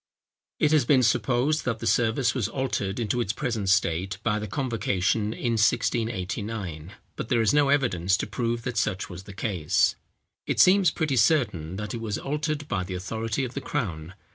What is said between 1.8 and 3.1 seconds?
service was altered